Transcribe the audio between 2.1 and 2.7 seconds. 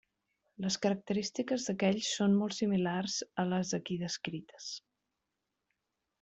són molt